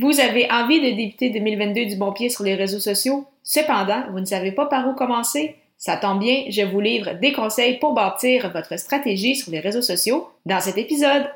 Vous 0.00 0.18
avez 0.18 0.50
envie 0.50 0.80
de 0.80 0.96
débuter 0.96 1.28
2022 1.28 1.84
du 1.84 1.96
bon 1.96 2.10
pied 2.12 2.30
sur 2.30 2.42
les 2.42 2.54
réseaux 2.54 2.80
sociaux, 2.80 3.26
cependant, 3.42 4.04
vous 4.10 4.20
ne 4.20 4.24
savez 4.24 4.50
pas 4.50 4.64
par 4.64 4.88
où 4.88 4.94
commencer? 4.94 5.56
Ça 5.76 5.98
tombe 5.98 6.20
bien, 6.20 6.44
je 6.48 6.62
vous 6.62 6.80
livre 6.80 7.12
des 7.20 7.34
conseils 7.34 7.78
pour 7.78 7.92
bâtir 7.92 8.50
votre 8.50 8.78
stratégie 8.78 9.36
sur 9.36 9.52
les 9.52 9.60
réseaux 9.60 9.82
sociaux 9.82 10.30
dans 10.46 10.60
cet 10.60 10.78
épisode. 10.78 11.26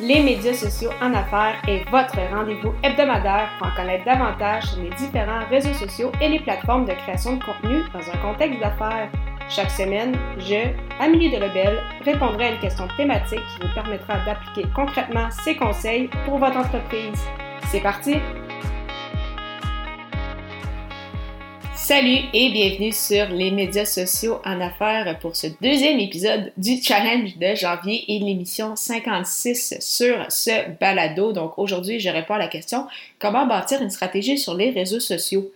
Les 0.00 0.20
médias 0.20 0.52
sociaux 0.52 0.90
en 1.00 1.14
affaires 1.14 1.62
est 1.66 1.88
votre 1.90 2.18
rendez-vous 2.30 2.74
hebdomadaire 2.82 3.48
pour 3.56 3.68
en 3.68 3.74
connaître 3.74 4.04
davantage 4.04 4.64
sur 4.64 4.82
les 4.82 4.90
différents 4.90 5.46
réseaux 5.48 5.72
sociaux 5.72 6.12
et 6.20 6.28
les 6.28 6.40
plateformes 6.40 6.84
de 6.84 6.92
création 6.92 7.36
de 7.36 7.42
contenu 7.42 7.80
dans 7.94 8.10
un 8.10 8.18
contexte 8.18 8.60
d'affaires. 8.60 9.10
Chaque 9.54 9.70
semaine, 9.70 10.16
je, 10.38 10.72
Amélie 10.98 11.30
Delebel, 11.30 11.78
répondrai 12.06 12.44
à 12.46 12.52
une 12.52 12.58
question 12.58 12.88
thématique 12.96 13.38
qui 13.38 13.66
vous 13.66 13.74
permettra 13.74 14.14
d'appliquer 14.24 14.66
concrètement 14.74 15.28
ces 15.44 15.56
conseils 15.56 16.08
pour 16.24 16.38
votre 16.38 16.56
entreprise. 16.56 17.20
C'est 17.70 17.82
parti! 17.82 18.14
Salut 21.74 22.20
et 22.32 22.50
bienvenue 22.50 22.92
sur 22.92 23.28
les 23.28 23.50
médias 23.50 23.84
sociaux 23.84 24.40
en 24.46 24.58
affaires 24.62 25.18
pour 25.18 25.36
ce 25.36 25.48
deuxième 25.60 25.98
épisode 25.98 26.50
du 26.56 26.80
challenge 26.82 27.36
de 27.36 27.54
janvier 27.54 28.04
et 28.08 28.20
l'émission 28.20 28.74
56 28.74 29.74
sur 29.80 30.24
ce 30.30 30.70
balado. 30.80 31.32
Donc 31.32 31.58
aujourd'hui, 31.58 32.00
je 32.00 32.08
réponds 32.08 32.34
à 32.34 32.38
la 32.38 32.48
question 32.48 32.86
comment 33.18 33.44
bâtir 33.44 33.82
une 33.82 33.90
stratégie 33.90 34.38
sur 34.38 34.54
les 34.54 34.70
réseaux 34.70 35.00
sociaux? 35.00 35.50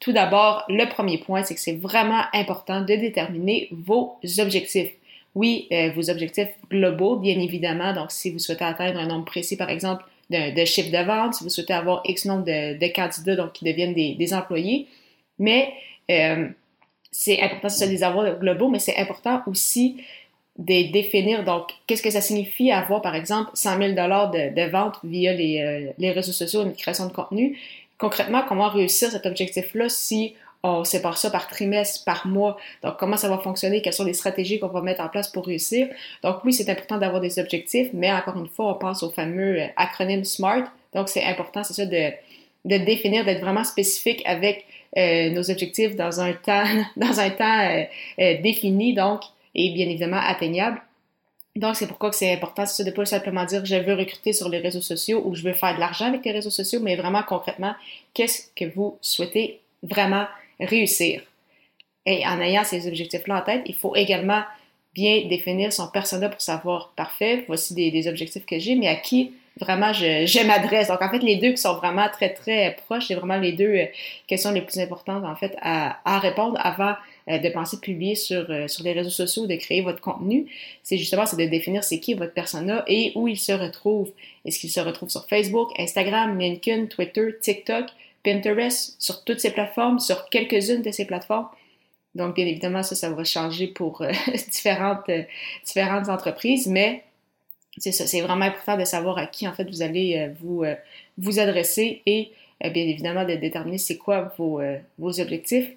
Tout 0.00 0.12
d'abord, 0.12 0.64
le 0.70 0.86
premier 0.86 1.18
point, 1.18 1.42
c'est 1.42 1.54
que 1.54 1.60
c'est 1.60 1.76
vraiment 1.76 2.22
important 2.32 2.80
de 2.80 2.94
déterminer 2.94 3.68
vos 3.70 4.18
objectifs. 4.38 4.92
Oui, 5.34 5.68
euh, 5.72 5.90
vos 5.94 6.08
objectifs 6.08 6.48
globaux, 6.70 7.16
bien 7.16 7.38
évidemment. 7.38 7.92
Donc, 7.92 8.10
si 8.10 8.30
vous 8.30 8.38
souhaitez 8.38 8.64
atteindre 8.64 8.98
un 8.98 9.06
nombre 9.06 9.26
précis, 9.26 9.58
par 9.58 9.68
exemple, 9.68 10.02
de, 10.30 10.64
chiffres 10.64 10.90
de 10.90 11.04
vente, 11.04 11.34
si 11.34 11.44
vous 11.44 11.50
souhaitez 11.50 11.74
avoir 11.74 12.00
X 12.06 12.24
nombre 12.24 12.44
de, 12.44 12.92
candidats 12.92 13.36
donc, 13.36 13.52
qui 13.52 13.64
deviennent 13.64 13.94
des, 13.94 14.34
employés. 14.34 14.86
Mais 15.38 15.72
euh, 16.10 16.48
c'est 17.10 17.42
important 17.42 17.68
de 17.68 17.86
des 17.86 18.02
avoirs 18.02 18.38
globaux, 18.38 18.68
mais 18.68 18.78
c'est 18.78 18.96
important 18.96 19.42
aussi 19.46 20.02
de 20.58 20.90
définir, 20.92 21.44
donc, 21.44 21.72
qu'est-ce 21.86 22.02
que 22.02 22.10
ça 22.10 22.20
signifie 22.20 22.70
avoir, 22.70 23.02
par 23.02 23.14
exemple, 23.14 23.50
100 23.54 23.78
000 23.78 23.88
de, 23.92 24.54
de 24.54 24.70
vente 24.70 24.96
via 25.04 25.32
les, 25.32 25.60
euh, 25.60 25.92
les 25.98 26.10
réseaux 26.10 26.32
sociaux, 26.32 26.62
une 26.62 26.74
création 26.74 27.06
de 27.06 27.12
contenu 27.12 27.58
concrètement, 28.00 28.42
comment 28.48 28.68
réussir 28.68 29.10
cet 29.10 29.26
objectif-là 29.26 29.88
si 29.88 30.34
on 30.62 30.84
sépare 30.84 31.16
ça 31.16 31.30
par 31.30 31.46
trimestre, 31.46 32.04
par 32.04 32.26
mois? 32.26 32.56
Donc, 32.82 32.96
comment 32.98 33.16
ça 33.16 33.28
va 33.28 33.38
fonctionner? 33.38 33.82
Quelles 33.82 33.92
sont 33.92 34.04
les 34.04 34.14
stratégies 34.14 34.58
qu'on 34.58 34.68
va 34.68 34.80
mettre 34.80 35.02
en 35.02 35.08
place 35.08 35.28
pour 35.28 35.46
réussir? 35.46 35.88
Donc, 36.22 36.44
oui, 36.44 36.52
c'est 36.52 36.68
important 36.70 36.98
d'avoir 36.98 37.20
des 37.20 37.38
objectifs, 37.38 37.90
mais 37.92 38.10
encore 38.10 38.36
une 38.36 38.48
fois, 38.48 38.74
on 38.74 38.74
pense 38.74 39.02
au 39.02 39.10
fameux 39.10 39.60
euh, 39.60 39.66
acronyme 39.76 40.24
SMART. 40.24 40.64
Donc, 40.94 41.08
c'est 41.08 41.24
important, 41.24 41.62
c'est 41.62 41.74
ça, 41.74 41.86
de, 41.86 42.10
de 42.64 42.76
définir, 42.84 43.24
d'être 43.24 43.40
vraiment 43.40 43.64
spécifique 43.64 44.22
avec 44.26 44.64
euh, 44.98 45.30
nos 45.30 45.50
objectifs 45.50 45.94
dans 45.94 46.20
un 46.20 46.32
temps, 46.32 46.64
dans 46.96 47.20
un 47.20 47.30
temps 47.30 47.68
euh, 48.18 48.40
défini, 48.42 48.94
donc, 48.94 49.20
et 49.54 49.70
bien 49.70 49.88
évidemment 49.88 50.20
atteignable. 50.22 50.80
Donc, 51.56 51.74
c'est 51.74 51.88
pourquoi 51.88 52.12
c'est 52.12 52.32
important, 52.32 52.64
c'est 52.64 52.84
de 52.84 52.90
pas 52.92 53.04
simplement 53.04 53.44
dire 53.44 53.64
je 53.64 53.74
veux 53.74 53.94
recruter 53.94 54.32
sur 54.32 54.48
les 54.48 54.58
réseaux 54.58 54.80
sociaux 54.80 55.22
ou 55.24 55.34
je 55.34 55.42
veux 55.42 55.52
faire 55.52 55.74
de 55.74 55.80
l'argent 55.80 56.06
avec 56.06 56.24
les 56.24 56.32
réseaux 56.32 56.50
sociaux, 56.50 56.80
mais 56.80 56.94
vraiment 56.94 57.22
concrètement, 57.24 57.74
qu'est-ce 58.14 58.48
que 58.54 58.72
vous 58.72 58.98
souhaitez 59.00 59.60
vraiment 59.82 60.26
réussir? 60.60 61.22
Et 62.06 62.26
en 62.26 62.40
ayant 62.40 62.64
ces 62.64 62.86
objectifs-là 62.86 63.38
en 63.38 63.42
tête, 63.42 63.62
il 63.66 63.74
faut 63.74 63.96
également 63.96 64.42
bien 64.94 65.26
définir 65.28 65.72
son 65.72 65.88
persona 65.88 66.28
pour 66.28 66.40
savoir, 66.40 66.92
parfait, 66.96 67.44
voici 67.46 67.74
des, 67.74 68.08
objectifs 68.08 68.46
que 68.46 68.58
j'ai, 68.58 68.74
mais 68.74 68.88
à 68.88 68.96
qui 68.96 69.32
vraiment 69.58 69.92
je, 69.92 70.46
m'adresse? 70.46 70.88
Donc, 70.88 71.02
en 71.02 71.10
fait, 71.10 71.20
les 71.20 71.36
deux 71.36 71.50
qui 71.50 71.58
sont 71.58 71.74
vraiment 71.74 72.08
très, 72.08 72.30
très 72.32 72.76
proches, 72.86 73.08
c'est 73.08 73.14
vraiment 73.14 73.38
les 73.38 73.52
deux 73.52 73.74
euh, 73.74 73.86
questions 74.26 74.50
les 74.52 74.62
plus 74.62 74.78
importantes, 74.78 75.24
en 75.24 75.36
fait, 75.36 75.56
à, 75.60 76.18
répondre 76.18 76.58
avant 76.60 76.94
de 77.38 77.48
penser 77.50 77.76
de 77.76 77.80
publier 77.80 78.14
sur, 78.14 78.50
euh, 78.50 78.66
sur 78.68 78.84
les 78.84 78.92
réseaux 78.92 79.10
sociaux, 79.10 79.46
de 79.46 79.54
créer 79.56 79.82
votre 79.82 80.00
contenu, 80.00 80.46
c'est 80.82 80.96
justement 80.96 81.24
de 81.24 81.44
définir 81.44 81.84
c'est 81.84 82.00
qui 82.00 82.14
votre 82.14 82.32
persona 82.32 82.84
et 82.86 83.12
où 83.14 83.28
il 83.28 83.38
se 83.38 83.52
retrouve. 83.52 84.10
Est-ce 84.44 84.58
qu'il 84.58 84.70
se 84.70 84.80
retrouve 84.80 85.10
sur 85.10 85.26
Facebook, 85.28 85.70
Instagram, 85.78 86.38
LinkedIn, 86.38 86.86
Twitter, 86.86 87.36
TikTok, 87.40 87.86
Pinterest, 88.24 88.96
sur 88.98 89.24
toutes 89.24 89.40
ces 89.40 89.52
plateformes, 89.52 89.98
sur 89.98 90.28
quelques-unes 90.28 90.82
de 90.82 90.90
ces 90.90 91.04
plateformes? 91.04 91.48
Donc, 92.14 92.34
bien 92.34 92.46
évidemment, 92.46 92.82
ça, 92.82 92.96
ça 92.96 93.10
va 93.10 93.22
changer 93.22 93.68
pour 93.68 94.02
euh, 94.02 94.10
différentes, 94.50 95.10
différentes 95.64 96.08
entreprises, 96.08 96.66
mais 96.66 97.04
c'est 97.78 97.92
ça, 97.92 98.06
c'est 98.06 98.20
vraiment 98.20 98.46
important 98.46 98.76
de 98.76 98.84
savoir 98.84 99.18
à 99.18 99.26
qui, 99.26 99.46
en 99.46 99.52
fait, 99.52 99.70
vous 99.70 99.82
allez 99.82 100.30
vous, 100.40 100.64
vous 101.18 101.38
adresser 101.38 102.02
et, 102.04 102.32
bien 102.60 102.82
évidemment, 102.82 103.24
de 103.24 103.36
déterminer 103.36 103.78
c'est 103.78 103.96
quoi 103.96 104.34
vos, 104.36 104.60
vos 104.98 105.20
objectifs 105.20 105.70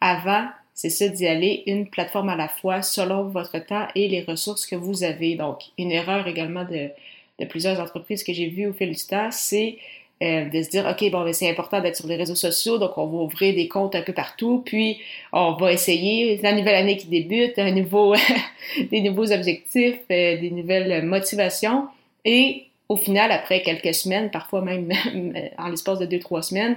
avant 0.00 0.48
c'est 0.74 0.90
ça 0.90 1.08
d'y 1.08 1.26
aller 1.26 1.62
une 1.66 1.88
plateforme 1.88 2.28
à 2.28 2.36
la 2.36 2.48
fois 2.48 2.82
selon 2.82 3.24
votre 3.24 3.58
temps 3.64 3.86
et 3.94 4.08
les 4.08 4.22
ressources 4.22 4.66
que 4.66 4.76
vous 4.76 5.04
avez. 5.04 5.36
Donc, 5.36 5.60
une 5.78 5.92
erreur 5.92 6.26
également 6.26 6.64
de, 6.64 6.90
de 7.38 7.44
plusieurs 7.46 7.80
entreprises 7.80 8.24
que 8.24 8.32
j'ai 8.32 8.48
vues 8.48 8.66
au 8.66 8.72
fil 8.72 8.90
du 8.90 9.06
temps, 9.06 9.30
c'est 9.30 9.78
euh, 10.22 10.44
de 10.48 10.62
se 10.62 10.70
dire, 10.70 10.86
OK, 10.86 11.10
bon, 11.10 11.24
ben, 11.24 11.32
c'est 11.32 11.50
important 11.50 11.80
d'être 11.80 11.96
sur 11.96 12.06
les 12.06 12.16
réseaux 12.16 12.34
sociaux, 12.34 12.78
donc 12.78 12.96
on 12.98 13.06
va 13.06 13.18
ouvrir 13.18 13.54
des 13.54 13.68
comptes 13.68 13.94
un 13.94 14.02
peu 14.02 14.12
partout, 14.12 14.62
puis 14.64 14.98
on 15.32 15.52
va 15.52 15.72
essayer 15.72 16.36
la 16.38 16.52
nouvelle 16.52 16.76
année 16.76 16.96
qui 16.96 17.08
débute, 17.08 17.58
un 17.58 17.72
nouveau, 17.72 18.14
des 18.90 19.00
nouveaux 19.00 19.32
objectifs, 19.32 19.98
euh, 20.10 20.40
des 20.40 20.50
nouvelles 20.50 21.04
motivations, 21.04 21.88
et 22.24 22.66
au 22.88 22.96
final, 22.96 23.32
après 23.32 23.62
quelques 23.62 23.94
semaines, 23.94 24.30
parfois 24.30 24.60
même 24.60 24.90
en 25.58 25.68
l'espace 25.68 25.98
de 25.98 26.06
deux, 26.06 26.18
trois 26.18 26.42
semaines, 26.42 26.76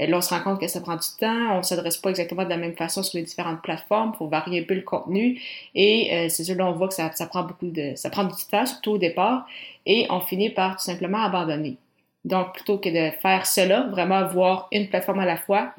euh, 0.00 0.06
là, 0.06 0.18
on 0.18 0.20
se 0.20 0.32
rend 0.32 0.40
compte 0.40 0.60
que 0.60 0.68
ça 0.68 0.80
prend 0.80 0.94
du 0.94 1.08
temps, 1.18 1.54
on 1.54 1.58
ne 1.58 1.62
s'adresse 1.62 1.96
pas 1.96 2.10
exactement 2.10 2.44
de 2.44 2.48
la 2.48 2.56
même 2.56 2.74
façon 2.74 3.02
sur 3.02 3.18
les 3.18 3.24
différentes 3.24 3.62
plateformes, 3.62 4.12
il 4.14 4.18
faut 4.18 4.28
varier 4.28 4.60
un 4.60 4.64
peu 4.64 4.74
le 4.74 4.82
contenu, 4.82 5.40
et 5.74 6.14
euh, 6.14 6.28
c'est 6.28 6.44
sûr, 6.44 6.54
là, 6.54 6.66
on 6.66 6.72
voit 6.72 6.88
que 6.88 6.94
ça, 6.94 7.10
prend 7.28 7.42
beaucoup 7.42 7.70
de, 7.70 7.92
ça 7.96 8.08
prend 8.10 8.24
du 8.24 8.44
temps, 8.50 8.66
surtout 8.66 8.92
au 8.92 8.98
départ, 8.98 9.46
et 9.84 10.06
on 10.10 10.20
finit 10.20 10.50
par 10.50 10.76
tout 10.76 10.84
simplement 10.84 11.22
abandonner. 11.22 11.76
Donc, 12.24 12.52
plutôt 12.54 12.78
que 12.78 12.88
de 12.88 13.14
faire 13.16 13.46
cela, 13.46 13.88
vraiment 13.90 14.16
avoir 14.16 14.68
une 14.70 14.88
plateforme 14.88 15.20
à 15.20 15.26
la 15.26 15.36
fois, 15.36 15.72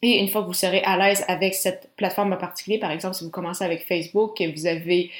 et 0.00 0.20
une 0.20 0.28
fois 0.28 0.42
que 0.42 0.46
vous 0.46 0.54
serez 0.54 0.80
à 0.84 0.96
l'aise 0.96 1.24
avec 1.26 1.54
cette 1.54 1.90
plateforme 1.96 2.32
en 2.32 2.36
particulier, 2.36 2.78
par 2.78 2.92
exemple, 2.92 3.16
si 3.16 3.24
vous 3.24 3.30
commencez 3.30 3.64
avec 3.64 3.84
Facebook, 3.84 4.36
que 4.38 4.50
vous 4.52 4.66
avez 4.66 5.10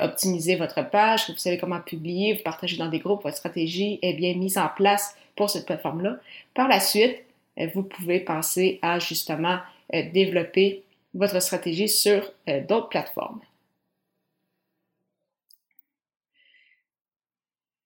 optimiser 0.00 0.56
votre 0.56 0.88
page, 0.90 1.26
que 1.26 1.32
vous 1.32 1.38
savez 1.38 1.58
comment 1.58 1.80
publier, 1.80 2.34
vous 2.34 2.42
partagez 2.42 2.76
dans 2.76 2.88
des 2.88 2.98
groupes, 2.98 3.22
votre 3.22 3.36
stratégie 3.36 3.98
est 4.02 4.14
bien 4.14 4.34
mise 4.34 4.58
en 4.58 4.68
place 4.68 5.16
pour 5.36 5.48
cette 5.50 5.66
plateforme-là. 5.66 6.18
Par 6.54 6.68
la 6.68 6.80
suite, 6.80 7.24
euh, 7.58 7.68
vous 7.74 7.82
pouvez 7.82 8.20
penser 8.20 8.78
à 8.82 8.98
justement 8.98 9.58
euh, 9.94 10.02
développer 10.12 10.82
votre 11.14 11.40
stratégie 11.40 11.88
sur 11.88 12.32
d'autres 12.68 12.90
plateformes. 12.90 13.40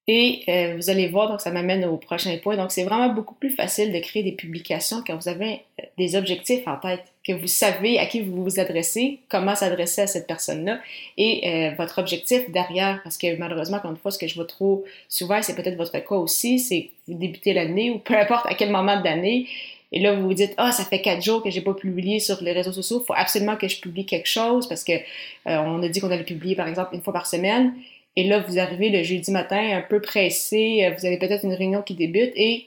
Et 0.08 0.42
euh, 0.48 0.74
vous 0.76 0.90
allez 0.90 1.06
voir, 1.06 1.28
donc 1.28 1.40
ça 1.40 1.52
m'amène 1.52 1.84
au 1.84 1.96
prochain 1.96 2.36
point. 2.42 2.56
Donc 2.56 2.72
c'est 2.72 2.82
vraiment 2.82 3.10
beaucoup 3.10 3.36
plus 3.36 3.50
facile 3.50 3.92
de 3.92 3.98
créer 4.00 4.24
des 4.24 4.32
publications 4.32 5.00
quand 5.06 5.14
vous 5.14 5.28
avez 5.28 5.60
euh, 5.80 5.84
des 5.96 6.16
objectifs 6.16 6.66
en 6.66 6.76
tête, 6.76 7.04
que 7.24 7.32
vous 7.32 7.46
savez 7.46 8.00
à 8.00 8.06
qui 8.06 8.20
vous 8.20 8.42
vous 8.42 8.58
adressez, 8.58 9.20
comment 9.28 9.54
s'adresser 9.54 10.02
à 10.02 10.06
cette 10.08 10.26
personne-là 10.26 10.80
et 11.18 11.48
euh, 11.48 11.74
votre 11.76 12.00
objectif 12.00 12.50
derrière. 12.50 13.00
Parce 13.04 13.16
que 13.16 13.36
malheureusement, 13.36 13.76
encore 13.76 13.92
une 13.92 13.96
fois, 13.96 14.10
ce 14.10 14.18
que 14.18 14.26
je 14.26 14.34
vois 14.34 14.44
trop 14.44 14.84
souvent, 15.08 15.40
c'est 15.40 15.54
peut-être 15.54 15.76
votre 15.76 15.92
cas 15.92 16.16
aussi, 16.16 16.58
c'est 16.58 16.82
que 16.82 17.12
vous 17.12 17.18
débutez 17.18 17.52
l'année 17.52 17.92
ou 17.92 17.98
peu 17.98 18.18
importe 18.18 18.46
à 18.46 18.54
quel 18.54 18.70
moment 18.70 18.98
de 18.98 19.04
l'année. 19.04 19.46
Et 19.92 20.00
là, 20.00 20.14
vous 20.14 20.22
vous 20.22 20.34
dites, 20.34 20.54
ah, 20.56 20.72
ça 20.72 20.84
fait 20.84 21.00
quatre 21.00 21.22
jours 21.22 21.44
que 21.44 21.50
j'ai 21.50 21.60
pas 21.60 21.74
publié 21.74 22.18
sur 22.18 22.42
les 22.42 22.52
réseaux 22.52 22.72
sociaux. 22.72 23.00
Il 23.04 23.06
faut 23.06 23.14
absolument 23.14 23.56
que 23.56 23.68
je 23.68 23.78
publie 23.78 24.06
quelque 24.06 24.28
chose 24.28 24.66
parce 24.66 24.82
que 24.84 24.94
on 25.44 25.82
a 25.82 25.88
dit 25.88 26.00
qu'on 26.00 26.10
allait 26.10 26.24
publier, 26.24 26.56
par 26.56 26.66
exemple, 26.66 26.94
une 26.94 27.02
fois 27.02 27.12
par 27.12 27.26
semaine. 27.26 27.74
Et 28.16 28.24
là, 28.24 28.40
vous 28.40 28.58
arrivez 28.58 28.90
le 28.90 29.02
jeudi 29.02 29.30
matin 29.30 29.76
un 29.76 29.82
peu 29.82 30.00
pressé, 30.00 30.84
euh, 30.84 30.94
vous 30.98 31.06
avez 31.06 31.18
peut-être 31.18 31.44
une 31.44 31.54
réunion 31.54 31.82
qui 31.82 31.94
débute 31.94 32.32
et 32.36 32.66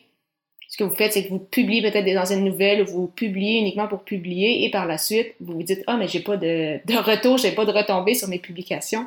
ce 0.67 0.77
que 0.77 0.83
vous 0.83 0.95
faites, 0.95 1.13
c'est 1.13 1.23
que 1.23 1.29
vous 1.29 1.39
publiez 1.39 1.81
peut-être 1.81 2.03
des 2.03 2.17
anciennes 2.17 2.43
nouvelles 2.43 2.81
ou 2.81 2.85
vous 2.85 3.07
publiez 3.07 3.59
uniquement 3.59 3.87
pour 3.87 4.03
publier 4.03 4.65
et 4.65 4.71
par 4.71 4.85
la 4.85 4.97
suite, 4.97 5.33
vous 5.39 5.53
vous 5.53 5.63
dites, 5.63 5.83
ah, 5.87 5.97
mais 5.97 6.07
j'ai 6.07 6.21
pas 6.21 6.37
de, 6.37 6.79
de 6.85 6.97
retour, 6.97 7.37
j'ai 7.37 7.51
pas 7.51 7.65
de 7.65 7.71
retombées 7.71 8.15
sur 8.15 8.27
mes 8.27 8.39
publications. 8.39 9.05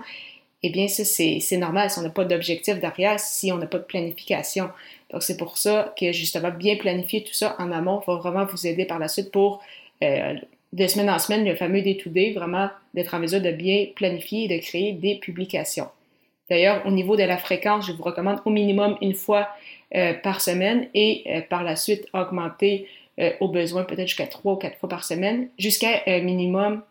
Eh 0.63 0.71
bien, 0.71 0.89
ça, 0.89 1.05
c'est 1.05 1.57
normal 1.57 1.91
si 1.91 1.99
on 1.99 2.03
n'a 2.03 2.11
pas 2.11 2.25
d'objectif 2.25 2.81
derrière, 2.81 3.21
si 3.21 3.53
on 3.53 3.59
n'a 3.59 3.67
pas 3.67 3.79
de 3.79 3.85
planification. 3.85 4.71
Donc, 5.13 5.23
c'est 5.23 5.37
pour 5.37 5.57
ça 5.57 5.95
que 5.99 6.13
justement, 6.13 6.51
bien 6.51 6.77
planifier 6.77 7.23
tout 7.23 7.35
ça 7.35 7.55
en 7.59 7.71
amont 7.71 8.03
va 8.07 8.17
vraiment 8.17 8.45
vous 8.45 8.67
aider 8.67 8.85
par 8.85 8.99
la 8.99 9.09
suite 9.09 9.31
pour, 9.31 9.63
euh, 10.03 10.35
de 10.73 10.87
semaine 10.87 11.11
en 11.11 11.19
semaine, 11.19 11.45
le 11.45 11.55
fameux 11.55 11.83
day-to-day, 11.83 12.33
vraiment 12.33 12.71
d'être 12.95 13.15
en 13.15 13.21
mesure 13.21 13.41
de 13.41 13.53
bien 13.53 13.87
planifier 13.95 14.45
et 14.45 14.49
de 14.49 14.61
créer 14.61 14.93
des 14.93 15.17
publications. 15.17 15.89
D'ailleurs, 16.51 16.83
au 16.87 16.91
niveau 16.91 17.17
de 17.17 17.23
la 17.23 17.37
fréquence, 17.37 17.87
je 17.87 17.93
vous 17.93 18.03
recommande 18.03 18.41
au 18.45 18.51
minimum 18.51 18.97
une 19.03 19.15
fois 19.15 19.49
euh, 19.95 20.15
par 20.15 20.41
semaine 20.41 20.89
et 20.95 21.25
euh, 21.27 21.41
par 21.43 21.63
la 21.63 21.77
suite 21.77 22.07
augmenter 22.13 22.87
euh, 23.21 23.33
au 23.41 23.49
besoin 23.49 23.85
peut-être 23.85 24.09
jusqu'à 24.09 24.27
trois 24.27 24.55
ou 24.55 24.57
quatre 24.57 24.79
fois 24.79 24.89
par 24.89 25.05
semaine, 25.05 25.49
jusqu'à 25.59 26.03
un 26.07 26.21
minimum 26.21 26.83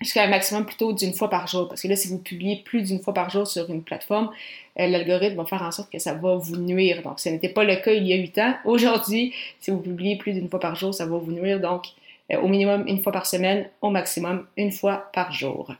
jusqu'à 0.00 0.22
un 0.22 0.28
maximum 0.28 0.64
plutôt 0.64 0.92
d'une 0.92 1.12
fois 1.12 1.28
par 1.28 1.48
jour. 1.48 1.68
Parce 1.68 1.82
que 1.82 1.88
là, 1.88 1.96
si 1.96 2.06
vous 2.06 2.18
publiez 2.18 2.62
plus 2.64 2.82
d'une 2.82 3.00
fois 3.00 3.12
par 3.12 3.30
jour 3.30 3.48
sur 3.48 3.68
une 3.68 3.82
plateforme, 3.82 4.30
l'algorithme 4.76 5.36
va 5.36 5.44
faire 5.44 5.62
en 5.62 5.72
sorte 5.72 5.90
que 5.90 5.98
ça 5.98 6.14
va 6.14 6.36
vous 6.36 6.56
nuire. 6.56 7.02
Donc, 7.02 7.18
ce 7.18 7.28
n'était 7.28 7.48
pas 7.48 7.64
le 7.64 7.74
cas 7.74 7.90
il 7.90 8.06
y 8.06 8.12
a 8.12 8.16
huit 8.16 8.38
ans. 8.38 8.54
Aujourd'hui, 8.64 9.34
si 9.58 9.72
vous 9.72 9.80
publiez 9.80 10.16
plus 10.16 10.34
d'une 10.34 10.48
fois 10.48 10.60
par 10.60 10.76
jour, 10.76 10.94
ça 10.94 11.04
va 11.04 11.18
vous 11.18 11.32
nuire. 11.32 11.58
Donc, 11.58 11.86
au 12.30 12.46
minimum 12.46 12.84
une 12.86 13.02
fois 13.02 13.10
par 13.10 13.26
semaine, 13.26 13.68
au 13.82 13.90
maximum 13.90 14.46
une 14.56 14.70
fois 14.70 15.10
par 15.12 15.32
jour. 15.32 15.72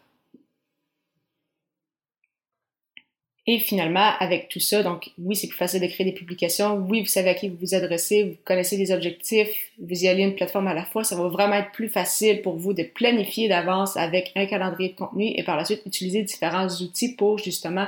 Et 3.51 3.61
finalement, 3.61 4.11
avec 4.21 4.51
tout 4.51 4.61
ça, 4.61 4.83
donc 4.83 5.11
oui, 5.17 5.35
c'est 5.35 5.47
plus 5.47 5.57
facile 5.57 5.81
de 5.81 5.87
créer 5.87 6.05
des 6.05 6.13
publications. 6.13 6.85
Oui, 6.87 7.01
vous 7.01 7.07
savez 7.07 7.31
à 7.31 7.35
qui 7.35 7.49
vous 7.49 7.57
vous 7.59 7.75
adressez, 7.75 8.25
vous 8.25 8.37
connaissez 8.45 8.77
des 8.77 8.93
objectifs, 8.93 9.71
vous 9.79 10.05
y 10.05 10.07
allez 10.07 10.23
une 10.23 10.35
plateforme 10.35 10.67
à 10.67 10.75
la 10.75 10.85
fois. 10.85 11.03
Ça 11.03 11.17
va 11.17 11.29
vraiment 11.29 11.55
être 11.55 11.73
plus 11.73 11.89
facile 11.89 12.43
pour 12.43 12.59
vous 12.59 12.75
de 12.75 12.83
planifier 12.83 13.49
d'avance 13.49 13.97
avec 13.97 14.33
un 14.37 14.45
calendrier 14.45 14.91
de 14.91 14.97
contenu 14.97 15.33
et 15.35 15.43
par 15.45 15.57
la 15.57 15.65
suite 15.65 15.81
utiliser 15.87 16.25
différents 16.25 16.67
outils 16.67 17.15
pour 17.15 17.39
justement 17.39 17.87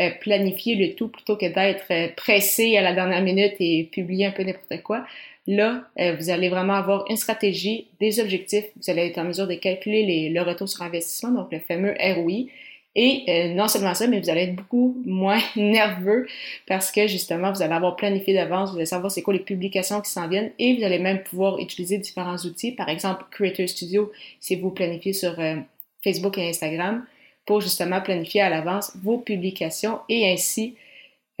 euh, 0.00 0.08
planifier 0.22 0.76
le 0.76 0.94
tout 0.94 1.08
plutôt 1.08 1.36
que 1.36 1.44
d'être 1.44 1.84
euh, 1.90 2.08
pressé 2.16 2.78
à 2.78 2.80
la 2.80 2.94
dernière 2.94 3.20
minute 3.20 3.52
et 3.60 3.90
publier 3.92 4.24
un 4.24 4.30
peu 4.30 4.44
n'importe 4.44 4.82
quoi. 4.82 5.04
Là, 5.46 5.84
euh, 6.00 6.16
vous 6.18 6.30
allez 6.30 6.48
vraiment 6.48 6.72
avoir 6.72 7.04
une 7.10 7.18
stratégie, 7.18 7.88
des 8.00 8.18
objectifs. 8.18 8.64
Vous 8.76 8.90
allez 8.90 9.08
être 9.08 9.18
en 9.18 9.24
mesure 9.24 9.46
de 9.46 9.56
calculer 9.56 10.06
les, 10.06 10.30
le 10.30 10.40
retour 10.40 10.70
sur 10.70 10.80
investissement, 10.80 11.32
donc 11.32 11.52
le 11.52 11.58
fameux 11.58 11.94
ROI 12.00 12.46
et 12.94 13.24
euh, 13.28 13.54
non 13.54 13.68
seulement 13.68 13.94
ça, 13.94 14.06
mais 14.06 14.20
vous 14.20 14.28
allez 14.28 14.42
être 14.42 14.56
beaucoup 14.56 15.00
moins 15.06 15.40
nerveux 15.56 16.26
parce 16.66 16.92
que 16.92 17.06
justement, 17.06 17.50
vous 17.50 17.62
allez 17.62 17.72
avoir 17.72 17.96
planifié 17.96 18.34
d'avance, 18.34 18.70
vous 18.70 18.76
allez 18.76 18.86
savoir 18.86 19.10
c'est 19.10 19.22
quoi 19.22 19.32
les 19.32 19.40
publications 19.40 20.00
qui 20.02 20.10
s'en 20.10 20.28
viennent 20.28 20.52
et 20.58 20.76
vous 20.76 20.84
allez 20.84 20.98
même 20.98 21.22
pouvoir 21.22 21.58
utiliser 21.58 21.98
différents 21.98 22.36
outils. 22.36 22.72
Par 22.72 22.90
exemple, 22.90 23.24
Creator 23.30 23.68
Studio, 23.68 24.12
si 24.40 24.56
vous 24.56 24.70
planifiez 24.70 25.14
sur 25.14 25.38
euh, 25.40 25.56
Facebook 26.04 26.36
et 26.36 26.48
Instagram, 26.48 27.04
pour 27.46 27.60
justement 27.60 28.00
planifier 28.02 28.42
à 28.42 28.50
l'avance 28.50 28.92
vos 29.02 29.18
publications 29.18 30.00
et 30.08 30.30
ainsi 30.30 30.76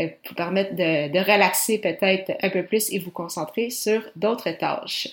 euh, 0.00 0.08
vous 0.26 0.34
permettre 0.34 0.74
de, 0.74 1.12
de 1.12 1.18
relaxer 1.18 1.78
peut-être 1.78 2.32
un 2.42 2.48
peu 2.48 2.64
plus 2.64 2.90
et 2.92 2.98
vous 2.98 3.10
concentrer 3.10 3.68
sur 3.68 4.02
d'autres 4.16 4.50
tâches. 4.52 5.08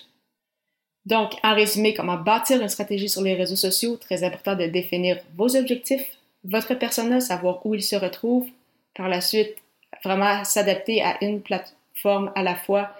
Donc, 1.05 1.31
en 1.43 1.53
résumé, 1.53 1.93
comment 1.93 2.17
bâtir 2.17 2.61
une 2.61 2.69
stratégie 2.69 3.09
sur 3.09 3.23
les 3.23 3.33
réseaux 3.33 3.55
sociaux, 3.55 3.97
très 3.97 4.23
important 4.23 4.55
de 4.55 4.67
définir 4.67 5.19
vos 5.35 5.55
objectifs, 5.55 6.18
votre 6.43 6.73
persona, 6.75 7.19
savoir 7.19 7.65
où 7.65 7.75
il 7.75 7.83
se 7.83 7.95
retrouve, 7.95 8.47
par 8.95 9.09
la 9.09 9.21
suite, 9.21 9.55
vraiment 10.03 10.43
s'adapter 10.43 11.01
à 11.01 11.17
une 11.23 11.41
plateforme 11.41 12.31
à 12.35 12.43
la 12.43 12.55
fois 12.55 12.91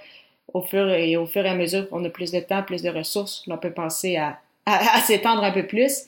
au 0.53 0.61
fur 0.61 0.89
et 0.89 1.15
au 1.17 1.25
fur 1.25 1.45
et 1.45 1.49
à 1.49 1.55
mesure 1.55 1.89
qu'on 1.89 2.03
a 2.05 2.09
plus 2.09 2.31
de 2.31 2.39
temps, 2.39 2.63
plus 2.63 2.81
de 2.81 2.89
ressources, 2.89 3.43
on 3.47 3.57
peut 3.57 3.71
penser 3.71 4.17
à, 4.17 4.39
s'étendre 5.05 5.43
un 5.43 5.51
peu 5.51 5.65
plus. 5.65 6.05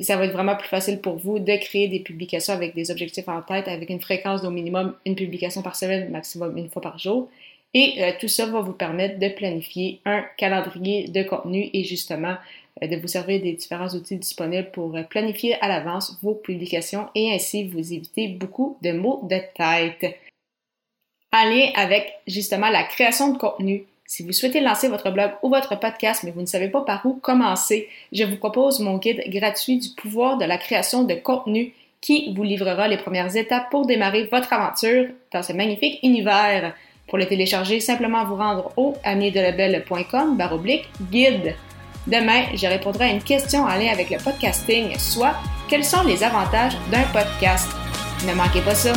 Ça 0.00 0.16
va 0.16 0.26
être 0.26 0.32
vraiment 0.32 0.56
plus 0.56 0.68
facile 0.68 1.00
pour 1.00 1.16
vous 1.16 1.38
de 1.38 1.56
créer 1.56 1.88
des 1.88 2.00
publications 2.00 2.54
avec 2.54 2.74
des 2.74 2.90
objectifs 2.90 3.28
en 3.28 3.42
tête, 3.42 3.68
avec 3.68 3.90
une 3.90 4.00
fréquence 4.00 4.42
d'au 4.42 4.50
minimum 4.50 4.94
une 5.04 5.16
publication 5.16 5.62
par 5.62 5.76
semaine, 5.76 6.10
maximum 6.10 6.56
une 6.56 6.70
fois 6.70 6.82
par 6.82 6.98
jour. 6.98 7.28
Et 7.74 7.94
euh, 8.02 8.12
tout 8.20 8.28
ça 8.28 8.46
va 8.46 8.60
vous 8.60 8.72
permettre 8.72 9.18
de 9.18 9.28
planifier 9.28 10.00
un 10.04 10.22
calendrier 10.36 11.08
de 11.08 11.22
contenu 11.22 11.70
et 11.72 11.84
justement 11.84 12.36
de 12.88 12.96
vous 12.96 13.08
servir 13.08 13.40
des 13.40 13.52
différents 13.52 13.88
outils 13.88 14.16
disponibles 14.16 14.70
pour 14.72 14.96
euh, 14.96 15.02
planifier 15.02 15.54
à 15.60 15.68
l'avance 15.68 16.18
vos 16.22 16.34
publications 16.34 17.08
et 17.14 17.32
ainsi 17.32 17.68
vous 17.68 17.92
éviter 17.92 18.28
beaucoup 18.28 18.76
de 18.82 18.92
mots 18.92 19.20
de 19.24 19.38
tête. 19.54 20.16
En 21.32 21.44
lien 21.48 21.70
avec 21.74 22.12
justement 22.26 22.68
la 22.68 22.84
création 22.84 23.32
de 23.32 23.38
contenu, 23.38 23.86
si 24.04 24.22
vous 24.22 24.32
souhaitez 24.32 24.60
lancer 24.60 24.88
votre 24.88 25.10
blog 25.10 25.30
ou 25.42 25.48
votre 25.48 25.78
podcast, 25.78 26.22
mais 26.22 26.32
vous 26.32 26.42
ne 26.42 26.46
savez 26.46 26.68
pas 26.68 26.82
par 26.82 27.06
où 27.06 27.14
commencer, 27.14 27.88
je 28.12 28.24
vous 28.24 28.36
propose 28.36 28.80
mon 28.80 28.98
guide 28.98 29.22
gratuit 29.28 29.78
du 29.78 29.88
pouvoir 29.90 30.36
de 30.36 30.44
la 30.44 30.58
création 30.58 31.04
de 31.04 31.14
contenu 31.14 31.72
qui 32.02 32.34
vous 32.34 32.42
livrera 32.42 32.88
les 32.88 32.98
premières 32.98 33.34
étapes 33.36 33.70
pour 33.70 33.86
démarrer 33.86 34.24
votre 34.24 34.52
aventure 34.52 35.06
dans 35.32 35.42
ce 35.42 35.54
magnifique 35.54 36.00
univers. 36.02 36.74
Pour 37.06 37.16
le 37.16 37.26
télécharger, 37.26 37.80
simplement 37.80 38.24
vous 38.24 38.36
rendre 38.36 38.72
au 38.76 38.94
amiedelabel.com 39.04 40.36
baroblique 40.36 40.88
guide. 41.10 41.54
Demain, 42.06 42.46
je 42.54 42.66
répondrai 42.66 43.04
à 43.04 43.12
une 43.12 43.22
question 43.22 43.62
en 43.62 43.74
lien 43.78 43.92
avec 43.92 44.10
le 44.10 44.18
podcasting, 44.18 44.98
soit 44.98 45.34
quels 45.68 45.84
sont 45.84 46.02
les 46.02 46.22
avantages 46.22 46.76
d'un 46.90 47.04
podcast? 47.12 47.68
Ne 48.26 48.34
manquez 48.34 48.60
pas 48.60 48.74
ça. 48.74 48.92